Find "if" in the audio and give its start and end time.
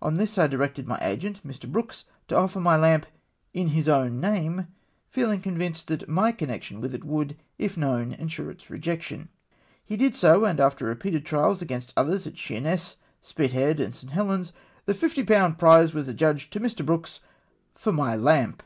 7.58-7.76